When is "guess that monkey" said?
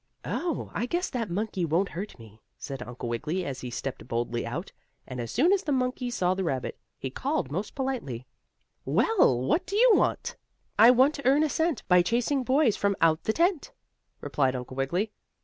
0.87-1.63